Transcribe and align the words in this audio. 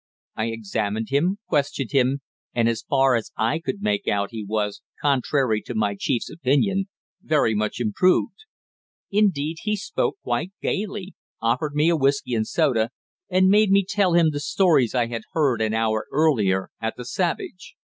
I 0.35 0.45
examined 0.47 1.09
him, 1.09 1.37
questioned 1.47 1.91
him, 1.91 2.21
and 2.55 2.67
as 2.67 2.81
far 2.81 3.13
as 3.13 3.31
I 3.37 3.59
could 3.59 3.83
make 3.83 4.07
out 4.07 4.31
he 4.31 4.43
was, 4.43 4.81
contrary 4.99 5.61
to 5.67 5.75
my 5.75 5.93
chief's 5.95 6.27
opinion, 6.27 6.87
very 7.21 7.53
much 7.53 7.79
improved. 7.79 8.45
Indeed, 9.11 9.57
he 9.61 9.75
spoke 9.75 10.17
quite 10.23 10.53
gaily, 10.59 11.13
offered 11.39 11.75
me 11.75 11.87
a 11.89 11.95
whisky 11.95 12.33
and 12.33 12.47
soda, 12.47 12.89
and 13.29 13.49
made 13.49 13.69
me 13.69 13.85
tell 13.87 14.13
him 14.13 14.31
the 14.31 14.39
stories 14.39 14.95
I 14.95 15.05
had 15.05 15.21
heard 15.33 15.61
an 15.61 15.75
hour 15.75 16.07
earlier 16.11 16.71
at 16.81 16.97
the 16.97 17.05
Savage. 17.05 17.75